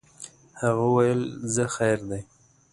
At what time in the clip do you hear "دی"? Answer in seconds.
2.09-2.21